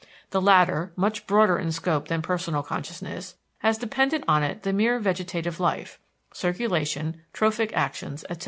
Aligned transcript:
The 0.31 0.41
latter, 0.41 0.93
much 0.95 1.27
broader 1.27 1.59
in 1.59 1.71
scope 1.71 2.07
than 2.07 2.23
personal 2.23 2.63
consciousness, 2.63 3.35
has 3.59 3.77
dependent 3.77 4.23
on 4.27 4.41
it 4.41 4.63
the 4.63 4.71
entire 4.71 4.97
vegetative 4.97 5.59
life 5.59 5.99
circulation, 6.33 7.21
trophic 7.33 7.71
actions, 7.73 8.25
etc. 8.27 8.39